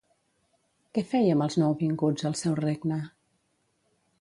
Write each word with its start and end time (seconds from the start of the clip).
Què 0.97 1.03
feia 1.11 1.35
amb 1.35 1.45
els 1.47 1.57
nouvinguts 1.63 2.27
al 2.31 2.39
seu 2.41 2.59
regne? 2.63 2.99